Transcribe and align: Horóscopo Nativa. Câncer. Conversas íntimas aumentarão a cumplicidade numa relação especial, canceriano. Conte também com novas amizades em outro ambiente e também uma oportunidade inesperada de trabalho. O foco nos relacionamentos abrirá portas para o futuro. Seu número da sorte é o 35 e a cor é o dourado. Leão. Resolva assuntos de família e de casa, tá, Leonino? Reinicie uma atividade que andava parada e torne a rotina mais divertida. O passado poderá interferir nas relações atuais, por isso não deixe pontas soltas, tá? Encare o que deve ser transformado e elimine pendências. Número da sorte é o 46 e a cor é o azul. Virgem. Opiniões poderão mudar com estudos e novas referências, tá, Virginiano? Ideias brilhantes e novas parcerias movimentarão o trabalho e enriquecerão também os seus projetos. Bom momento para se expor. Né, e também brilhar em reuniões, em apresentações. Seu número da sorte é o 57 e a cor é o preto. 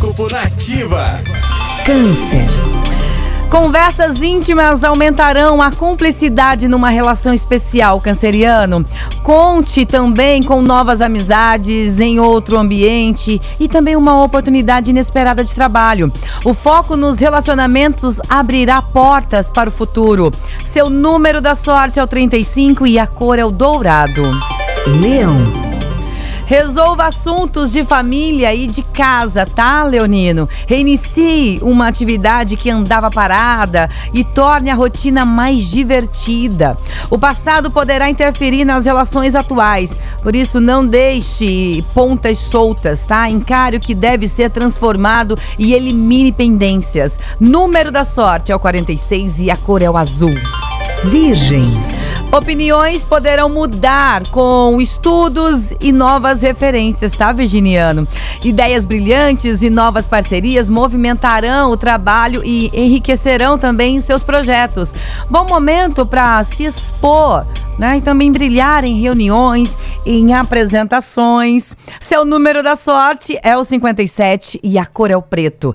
Horóscopo 0.00 0.32
Nativa. 0.32 1.20
Câncer. 1.84 2.48
Conversas 3.50 4.22
íntimas 4.22 4.82
aumentarão 4.82 5.60
a 5.60 5.70
cumplicidade 5.70 6.66
numa 6.66 6.88
relação 6.88 7.34
especial, 7.34 8.00
canceriano. 8.00 8.82
Conte 9.22 9.84
também 9.84 10.42
com 10.42 10.62
novas 10.62 11.02
amizades 11.02 12.00
em 12.00 12.18
outro 12.18 12.58
ambiente 12.58 13.40
e 13.60 13.68
também 13.68 13.94
uma 13.94 14.24
oportunidade 14.24 14.90
inesperada 14.90 15.44
de 15.44 15.54
trabalho. 15.54 16.10
O 16.44 16.54
foco 16.54 16.96
nos 16.96 17.18
relacionamentos 17.18 18.20
abrirá 18.26 18.80
portas 18.80 19.50
para 19.50 19.68
o 19.68 19.72
futuro. 19.72 20.32
Seu 20.64 20.88
número 20.88 21.42
da 21.42 21.54
sorte 21.54 21.98
é 21.98 22.02
o 22.02 22.06
35 22.06 22.86
e 22.86 22.98
a 22.98 23.06
cor 23.06 23.38
é 23.38 23.44
o 23.44 23.50
dourado. 23.50 24.22
Leão. 24.86 25.69
Resolva 26.50 27.04
assuntos 27.04 27.70
de 27.70 27.84
família 27.84 28.52
e 28.52 28.66
de 28.66 28.82
casa, 28.82 29.46
tá, 29.46 29.84
Leonino? 29.84 30.48
Reinicie 30.66 31.60
uma 31.62 31.86
atividade 31.86 32.56
que 32.56 32.68
andava 32.68 33.08
parada 33.08 33.88
e 34.12 34.24
torne 34.24 34.68
a 34.68 34.74
rotina 34.74 35.24
mais 35.24 35.70
divertida. 35.70 36.76
O 37.08 37.16
passado 37.16 37.70
poderá 37.70 38.10
interferir 38.10 38.64
nas 38.64 38.84
relações 38.84 39.36
atuais, 39.36 39.96
por 40.24 40.34
isso 40.34 40.58
não 40.60 40.84
deixe 40.84 41.84
pontas 41.94 42.38
soltas, 42.38 43.04
tá? 43.04 43.30
Encare 43.30 43.76
o 43.76 43.80
que 43.80 43.94
deve 43.94 44.26
ser 44.26 44.50
transformado 44.50 45.38
e 45.56 45.72
elimine 45.72 46.32
pendências. 46.32 47.16
Número 47.38 47.92
da 47.92 48.04
sorte 48.04 48.50
é 48.50 48.56
o 48.56 48.58
46 48.58 49.38
e 49.38 49.52
a 49.52 49.56
cor 49.56 49.82
é 49.82 49.88
o 49.88 49.96
azul. 49.96 50.34
Virgem. 51.04 51.99
Opiniões 52.32 53.04
poderão 53.04 53.48
mudar 53.48 54.22
com 54.28 54.80
estudos 54.80 55.74
e 55.80 55.90
novas 55.90 56.42
referências, 56.42 57.12
tá, 57.12 57.32
Virginiano? 57.32 58.06
Ideias 58.44 58.84
brilhantes 58.84 59.62
e 59.62 59.68
novas 59.68 60.06
parcerias 60.06 60.68
movimentarão 60.68 61.72
o 61.72 61.76
trabalho 61.76 62.40
e 62.44 62.70
enriquecerão 62.72 63.58
também 63.58 63.98
os 63.98 64.04
seus 64.04 64.22
projetos. 64.22 64.94
Bom 65.28 65.44
momento 65.44 66.06
para 66.06 66.42
se 66.44 66.64
expor. 66.64 67.44
Né, 67.78 67.96
e 67.96 68.02
também 68.02 68.30
brilhar 68.30 68.84
em 68.84 69.00
reuniões, 69.00 69.78
em 70.04 70.34
apresentações. 70.34 71.74
Seu 71.98 72.26
número 72.26 72.62
da 72.62 72.76
sorte 72.76 73.38
é 73.42 73.56
o 73.56 73.64
57 73.64 74.60
e 74.62 74.78
a 74.78 74.84
cor 74.84 75.10
é 75.10 75.16
o 75.16 75.22
preto. 75.22 75.74